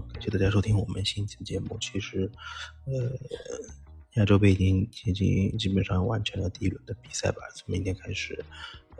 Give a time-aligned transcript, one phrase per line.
[0.00, 1.78] 感谢大家收听我们新一期节目。
[1.80, 2.30] 其实，
[2.84, 3.16] 呃，
[4.14, 7.42] 亚洲杯已经已经基本上完成了第一轮的比赛吧。
[7.54, 8.44] 从明天开始，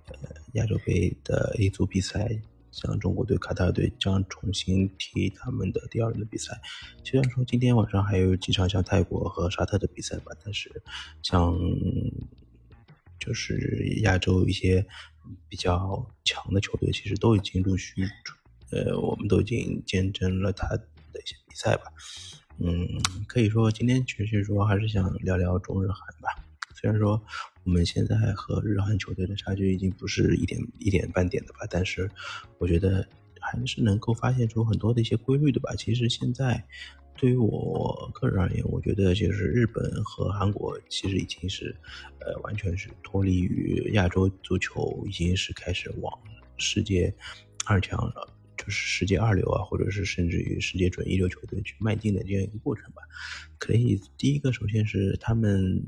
[0.06, 0.16] 呃，
[0.52, 6.60] 亚洲杯的 A 组比赛，像中国队、卡塔尔队将重新踢他们的第二轮的比赛。
[7.02, 10.70] 虽然说今天晚上还有几场像泰国和沙特的比赛吧，但是
[11.22, 11.58] 像
[13.18, 14.86] 就是亚洲一些
[15.48, 18.06] 比较强的球队，其实都已经陆续。
[18.74, 21.84] 呃，我们都已经见证了他的一些比赛吧，
[22.58, 22.88] 嗯，
[23.28, 26.44] 可以说今天其实说还是想聊聊中日韩吧。
[26.74, 27.22] 虽然说
[27.62, 32.10] 我们现在和日韩球队的差距已经不是一点一点半点的吧，但是
[32.58, 33.06] 我觉得
[33.40, 35.72] 还是能够发现出很多的一些规律的吧。
[35.76, 36.62] 其实现在
[37.16, 41.74] 对于我个人而言，我觉得就是日本和韩国其实已经是
[42.18, 46.12] 呃完全是脱离于亚洲足球，已经是开始往
[46.58, 47.14] 世界
[47.64, 48.28] 二强了。
[48.56, 53.02] 就是世界二流啊，或者是甚至于世界准一流球队去迈进的这样一个过程吧。
[53.58, 55.82] 可以，第一个首先是他们，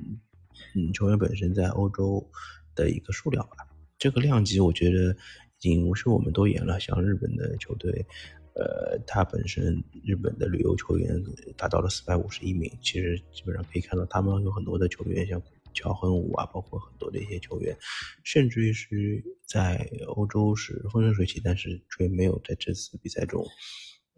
[0.75, 2.27] 嗯，球员本身在欧洲
[2.75, 3.57] 的一个数量吧。
[3.99, 6.79] 这个量级我觉得已经是我们都言了。
[6.81, 8.07] 像日本的球队，
[8.55, 11.23] 呃，他本身日本的旅游球员
[11.57, 15.43] 达到了四百五十一名，其实基本上可以看到他们有很多的球员像。
[15.77, 17.77] 乔恒武啊，包括很多的一些球员，
[18.25, 23.45] 甚至于是在欧洲是风生水起，但是却没有在这次比赛中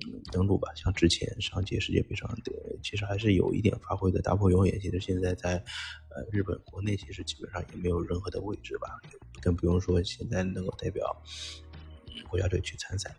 [0.07, 0.69] 嗯登陆吧。
[0.77, 4.23] 像之前上届世界杯上的，其实还是有一点发挥的。
[4.23, 5.57] 大破永远其实现在在
[6.11, 8.89] 呃日本国内其实基本上也没有任何的位置吧，
[9.43, 11.05] 更不用说现在能够代表
[12.31, 13.15] 国家队去参赛。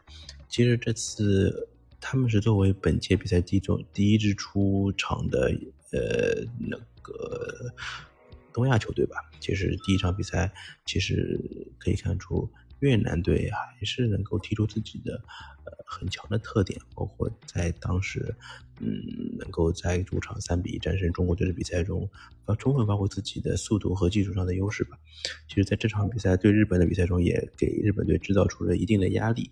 [0.48, 5.52] 其实这次他们是作为本届比赛第一种第一支出场的
[5.92, 7.74] 呃那个。
[8.54, 10.52] 东亚球队吧，其实第一场比赛
[10.86, 11.40] 其实
[11.78, 15.22] 可以看出越南队还是能够踢出自己的
[15.66, 18.36] 呃很强的特点，包括在当时
[18.80, 18.88] 嗯
[19.38, 22.10] 能够在主场三比一战胜中国队的比赛中，
[22.46, 24.98] 呃充分发挥自己的速度和技术上的优势吧。
[25.48, 29.52] 其实，在这场比赛对日本的比赛中，也给日本队制造出了一定的压力，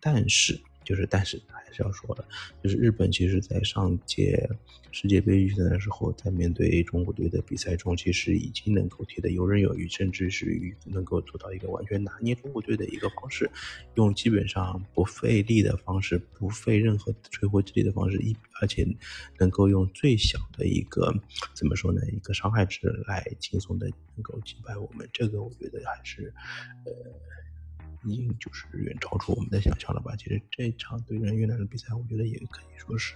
[0.00, 0.60] 但是。
[0.90, 2.24] 就是，但是还是要说的，
[2.64, 4.50] 就是日本其实，在上届
[4.90, 13.48] 世界杯预赛的时候，在面对中国队的比赛中，其实已经能够踢得游刃有余，甚至是能够做到一个完全拿捏中国队的一个方式，
[13.94, 18.84] 用基本上不费力的方式，不费任何吹灰之力的方式，一而且
[19.38, 21.14] 能够用最小的一个
[21.54, 26.34] 怎么说呢，一个伤害值来轻松的能够击败我们，这个我觉得还是，
[26.84, 26.92] 呃。
[28.04, 30.14] 已经就是远超出我们的想象了吧？
[30.16, 33.14] 其实这场对阵越南的比赛，我觉得也可以说是，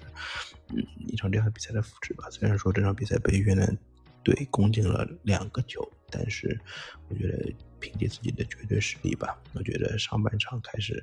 [0.69, 2.29] 嗯，一场这样的比赛的复制吧。
[2.31, 3.77] 虽然说这场比赛被越南
[4.23, 6.61] 队攻进了两个球，但是
[7.09, 10.95] 我觉得凭借自己的绝对实力吧，我觉得上半场开始，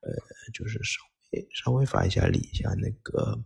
[0.00, 0.12] 呃，
[0.52, 1.00] 就是稍
[1.32, 3.38] 微稍微发一下力，像那个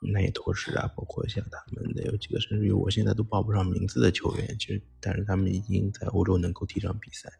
[0.00, 7.30] 南野拓实啊，包括像他们的有几个，甚至于我现在都报不上名字的球员，其实但是他们已经在欧洲能够踢上比赛。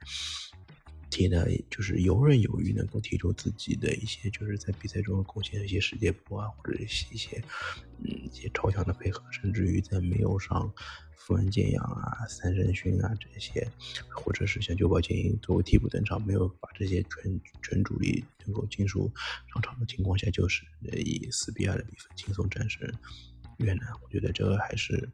[1.10, 7.42] 踢的就是游刃有余，能够踢出自己的一些，就是在比赛中贡献一些世界波啊，或者一些
[8.02, 10.72] 嗯一些超强的配合，甚至于在没有上
[11.16, 13.66] 富安健洋啊、三神勋啊这些，
[14.10, 19.10] 或者是像久保建英作为替补登场，没有把这些全全主力能够尽数
[19.52, 22.86] 上场的情况下，就是以四比二的比分轻松战胜
[23.58, 25.08] 越南，我觉得这个还是。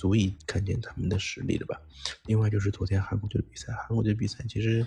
[0.00, 1.78] 足以看见他们的实力的吧。
[2.24, 4.86] 另外就是昨天韩国队的比赛，韩国队比赛其实，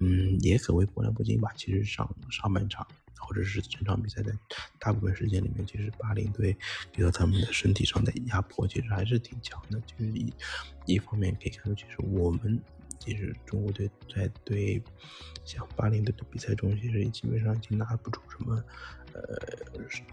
[0.00, 1.52] 嗯，也可谓波澜不惊吧。
[1.56, 2.84] 其实上上半场
[3.20, 4.36] 或者是整场比赛的
[4.80, 6.56] 大部分时间里面，其实巴林队
[6.92, 9.80] 给到他们的身体上的压迫其实还是挺强的。
[9.82, 10.34] 就是一
[10.86, 12.60] 一方面可以看出，其实我们
[12.98, 14.82] 其实中国队在对
[15.44, 18.60] 像巴林队的比赛中，其实基本上已经拿不出什么
[19.12, 19.38] 呃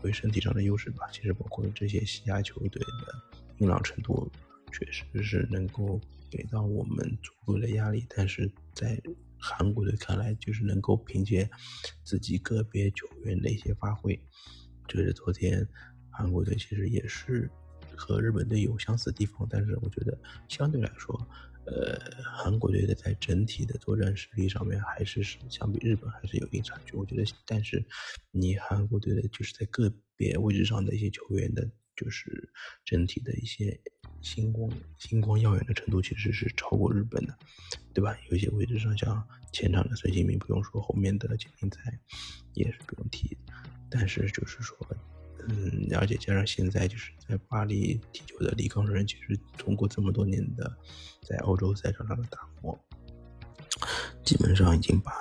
[0.04, 1.10] 为身体上的优势吧。
[1.12, 3.44] 其实包括这些西亚球队的。
[3.60, 4.30] 硬朗程度
[4.72, 6.00] 确实是能够
[6.30, 9.02] 给到我们足够的压力，但是在
[9.38, 11.50] 韩国队看来，就是能够凭借
[12.04, 14.20] 自己个别球员的一些发挥，
[14.88, 15.66] 就是昨天
[16.10, 17.50] 韩国队其实也是
[17.96, 20.18] 和日本队有相似的地方，但是我觉得
[20.50, 21.16] 相对来说，
[21.66, 26.98] 呃，韩国队的在整体的作战实力上面还是是相比日本还是有一定差距。
[26.98, 27.82] 我觉得，但是
[28.32, 31.70] 你韩国队的就是在个别位置上的一些球员的。
[31.96, 32.50] 就是
[32.84, 33.80] 整体的一些
[34.22, 37.38] 星光、星光耀眼的程度，其实是超过日本的，
[37.94, 38.18] 对吧？
[38.30, 41.98] 有些位置上，像前场的孙兴民不用说，后面的金明才
[42.54, 43.38] 也是不用提。
[43.90, 44.76] 但是就是说，
[45.48, 50.76] 嗯，而且加上现在就是在巴黎踢球的李康仁，其实通过这么多年的
[51.22, 52.78] 在欧洲赛场上的打磨，
[54.24, 55.14] 基本上已经把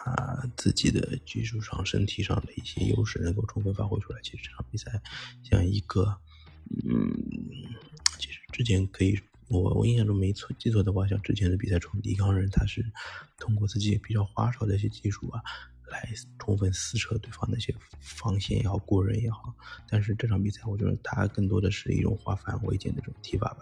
[0.57, 4.21] 自己的技术上、身体上的一些优势能够充分发挥出来。
[4.23, 5.01] 其实这场比赛
[5.43, 6.19] 像一个，
[6.89, 7.13] 嗯，
[8.19, 9.19] 其实之前可以，
[9.49, 12.85] 我我印象中没错记错的话，像之前的比赛中，李康人他是
[13.39, 15.43] 通过自己比较花哨的一些技术啊。
[15.91, 16.09] 来
[16.39, 19.55] 充分撕扯对方那些防线也好，过人也好，
[19.87, 23.59] 但是这场比赛我觉得他更多的是一种化繁为简的这种踢法吧，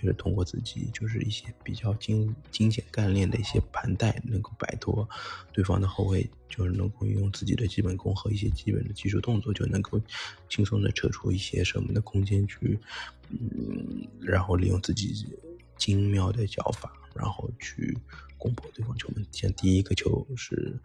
[0.00, 5.06] 就是通过自己就是一些比较精精简干练的一些盘带，能够摆脱
[5.52, 10.00] 对方的后卫，就是能够用自己的基本功和一些基本的技术动作，就能够
[10.48, 12.78] 轻松的扯出一些射门的空间去，
[13.28, 15.26] 嗯，然后利用自己
[15.76, 17.96] 精妙的脚法，然后去
[18.38, 19.26] 攻破对方球门。
[19.30, 20.80] 像第一个球是。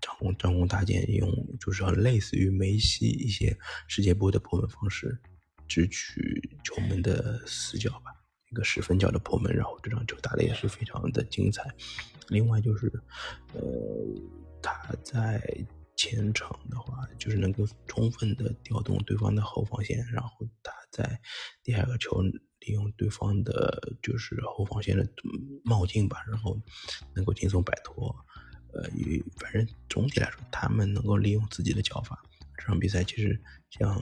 [0.00, 1.28] 张弓张弓搭箭，用
[1.58, 5.18] 就是很类似于梅西一些世界波的破门方式，
[5.66, 8.12] 直取球门的死角吧，
[8.50, 9.54] 一个十分角的破门。
[9.54, 11.68] 然后这场球打的也是非常的精彩。
[12.28, 12.92] 另外就是，
[13.54, 13.60] 呃，
[14.62, 15.42] 他在
[15.96, 21.20] 前场的话，就是能够充分的调动对方的后防线，然后他在
[21.64, 25.08] 第二个球利用对方的就是后防线的
[25.64, 26.60] 冒进吧，然后
[27.14, 28.14] 能够轻松摆脱。
[28.74, 32.22] 呃，与反正总体来说，他们能够利用自己的脚法。
[32.58, 33.40] 这场比赛其实
[33.70, 33.98] 像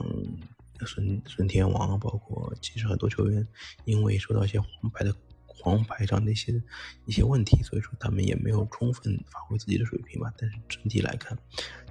[0.85, 3.45] 孙孙天王，包括其实很多球员，
[3.85, 5.15] 因为受到一些黄牌的
[5.45, 6.61] 黄牌上的一些
[7.05, 10.31] 一些问题，所以说他们也没有充分发挥自己的水平吧。
[10.37, 11.37] 但是整体来看，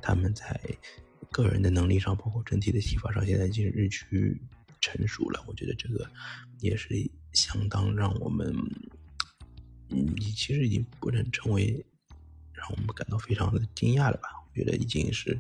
[0.01, 0.61] 他们在
[1.31, 4.41] 个人的能力上，包括整体的踢法上，现在已经日趋
[4.81, 5.45] 成熟了。
[5.47, 6.09] 我觉得这个
[6.61, 6.95] 也是
[7.33, 8.55] 相当让我们，
[9.91, 11.85] 嗯，其实已经不能称为。
[12.59, 14.31] 让我们感到非常的惊讶了吧？
[14.57, 15.39] 觉得已经是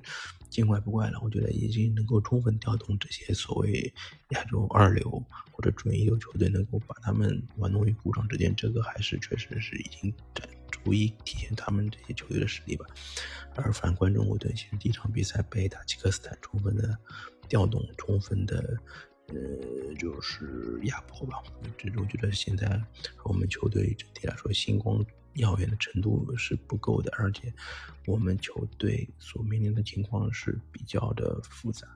[0.50, 1.18] 见怪不怪了。
[1.22, 3.92] 我觉得已经能够充分调动这些所谓
[4.30, 5.10] 亚洲二流
[5.50, 12.84] 或者准一流球队，能够把他们玩弄于股掌之间，这个还是确实是已经在逐一体现他们这些球队的实力吧。
[13.54, 16.96] 而反观中国队，其实第一场比赛被塔吉克斯坦充分的
[17.48, 18.78] 调动，充分的
[19.28, 21.42] 呃就是压迫吧。
[21.78, 22.80] 这我觉得现在
[23.24, 25.02] 我们球队整体来说星光。
[25.36, 27.52] 耀眼的程度是不够的，而且
[28.06, 31.86] 我们球队所面临的情况是比较的复杂。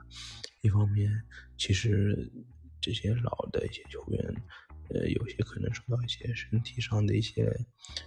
[0.61, 1.11] 一方面，
[1.57, 2.31] 其实
[2.81, 4.43] 这些老的一些球员，
[4.91, 7.45] 呃，有些可能受到一些身体上的一些，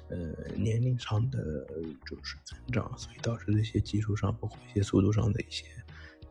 [0.10, 1.66] 呃，年龄上的
[2.06, 5.66] 就是增长，所以导致这些技术上，包括一些速度上的一些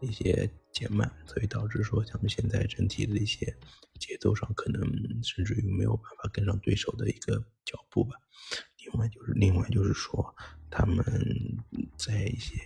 [0.00, 3.56] 一些减慢，所以导致说咱们现在整体的一些
[3.98, 4.80] 节奏上，可能
[5.24, 8.16] 甚至于没有办法跟上对手的一个脚步吧。
[8.84, 10.34] 另外就是，另外就是说，
[10.70, 11.04] 他们
[11.96, 12.56] 在一些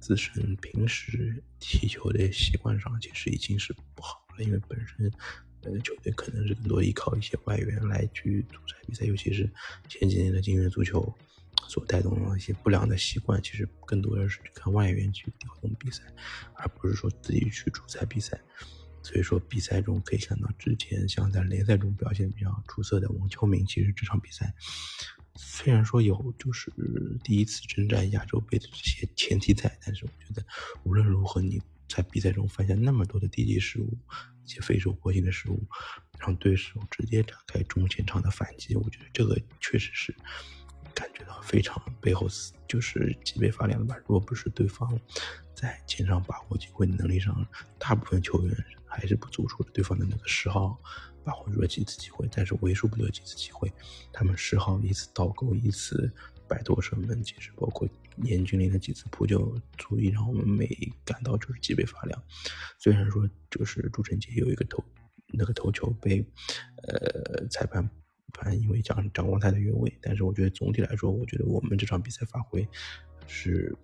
[0.00, 4.44] 自身平时踢球的习惯上，其实已经是不好了。
[4.44, 5.10] 因为本身，
[5.62, 9.50] 呃，球队可能是更多依靠一些外援来去主裁比赛，尤其是
[9.88, 11.12] 前几年的金元足球
[11.68, 16.02] 所带动的一些不良的习惯，其实更多的是看外援去调动比赛，
[16.54, 18.40] 而不是说自己去主裁比赛。
[19.02, 24.52] 所以说，比赛中可以看到，之前像在联赛中表现比较出色的王秋明，其实这场比赛。
[25.36, 26.72] 虽然说有就是
[27.22, 30.44] 第一次征战亚洲杯的这些前提在，但是我觉得
[30.84, 33.96] 无论如何你在比赛中犯下那么多的低级失误，
[34.44, 35.64] 一些非手过性的失误，
[36.18, 40.14] 让对手直接展开中前场的反击，我觉得这个确实是
[40.94, 42.26] 感觉到非常背后
[42.66, 43.96] 就是脊背发凉的吧。
[43.98, 44.98] 如果不是对方
[45.54, 47.46] 在前场把握机会的能力上，
[47.78, 50.80] 大部分球员还是不足，除了对方的那个十号。
[51.26, 53.70] 把握住了几次机会，但是为数不多几次机会，
[54.12, 56.08] 他们十号一次倒钩，一次
[56.46, 57.88] 摆脱射门，其实包括
[58.22, 60.68] 严俊林的几次扑救，足以让我们每
[61.04, 62.22] 感到就是脊背发凉。
[62.78, 64.84] 虽然说就是朱晨杰有一个头
[65.32, 66.24] 那个头球被
[66.86, 67.90] 呃裁判
[68.32, 72.66] 判因为张张光泰的越位，但是我觉得总体来说，我觉得我们这场比赛发挥
[73.26, 73.76] 是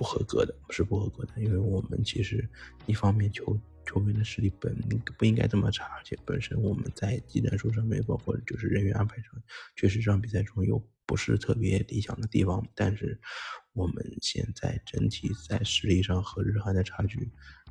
[0.00, 2.48] 不合格的，是不合格的，因为我们其实
[2.86, 3.60] 一方面球。
[3.86, 4.76] 球员的实力本
[5.18, 9.32] 不应该这么差，而且本身我们在技战术上面，包括就是人员安排上，
[9.74, 12.64] 确实这场比赛中有不是特别理想的地方。
[12.72, 13.18] 但是
[13.72, 17.28] 我们现在整体在实力上和日韩的差距，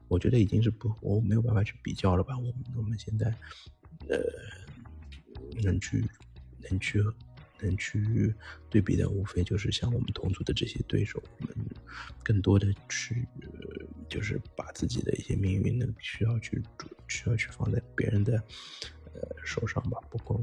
[0.09, 2.37] 我觉得已经是不我没有办法去比较了吧。
[2.37, 3.33] 我们我们现在
[4.09, 4.19] 呃
[5.63, 6.03] 能去
[6.69, 7.01] 能去。
[7.61, 8.33] 能去
[8.69, 11.53] 对比的，无非就是像我们同组的这些对手，我们
[12.23, 13.27] 更多的去
[14.09, 18.33] 就是把自己的一些命运呢，需要去主，需要去放在别人的
[19.13, 19.97] 呃手上吧。
[20.09, 20.41] 不过，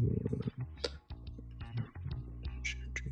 [2.62, 3.05] 甚至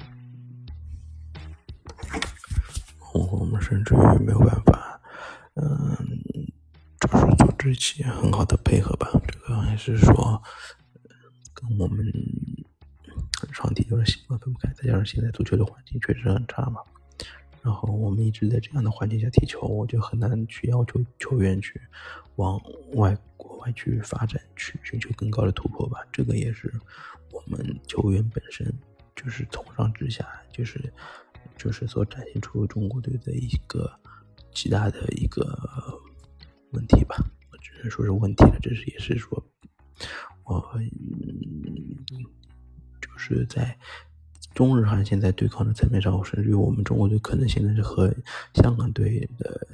[3.12, 5.00] 我们甚至于没有办法，
[5.54, 5.96] 嗯，
[7.00, 9.08] 就是组织起很好的配合吧。
[9.26, 10.42] 这个还是说
[11.52, 12.04] 跟我们。
[13.52, 16.80] 场地就是习惯分不开，再加上现在足球的环境确实很差嘛，
[17.64, 21.80] 然后我们一直在这样的环境下踢球，我就很难去要求球员去
[22.36, 22.60] 往
[22.92, 25.98] 外国外去发展，去寻求更高的突破吧。
[26.12, 26.70] 这个也是
[27.32, 28.70] 我们球员本身
[29.16, 30.92] 就是从上至下，就是
[31.56, 33.90] 就是所展现出中国队的一个
[34.52, 35.58] 极大的一个
[36.72, 37.16] 问题吧。
[37.50, 39.42] 我只能说是问题了，这是也是说。
[40.44, 40.78] 我
[43.00, 43.74] 就是在
[44.54, 48.14] 中日韩现在对抗的层面上，甚至于我们中国队可能现在是和
[48.54, 49.66] 香港队的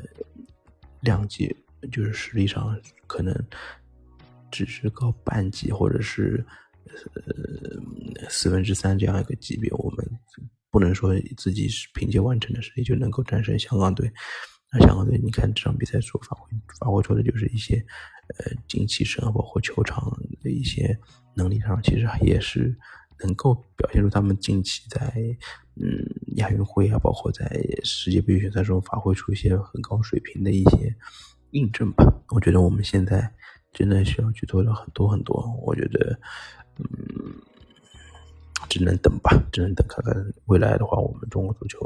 [1.00, 1.54] 两级，
[1.92, 2.74] 就是实力上
[3.06, 3.34] 可能
[4.50, 6.44] 只是高半级，或者是
[7.14, 9.70] 呃四分之三这样一个级别。
[9.72, 10.04] 我们
[10.70, 14.10] 不能说自己是凭借完成的实力就能够战胜香港队。
[14.72, 17.84] 那香港队，你看这场比赛所发挥发挥出的就是一些，
[18.38, 20.96] 呃，精气神啊，包括球场的一些
[21.34, 22.72] 能力上，其实也是
[23.22, 25.12] 能够表现出他们近期在
[25.76, 26.04] 嗯
[26.36, 27.48] 亚运会啊，包括在
[27.82, 30.94] 世界杯预选赛中发挥出一些很高水平的一些
[31.52, 32.04] 印证吧。
[32.28, 33.32] 我觉得我们现在
[33.72, 35.42] 真的需要去做的很多很多。
[35.62, 36.18] 我觉得，
[36.78, 36.84] 嗯。
[38.68, 41.78] 只能等吧，只能等看看未来的话，我们中国足球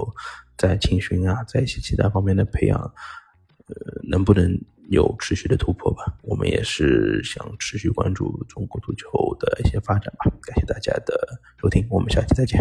[0.59, 4.53] 在青训啊，在一些其他方面的培养，呃，能不能
[4.89, 6.05] 有持续的突破吧？
[6.23, 10.31] 我们也是想持续关注中国足球的一些发展吧。
[10.43, 12.61] 感谢大家的收听，我们下期再见。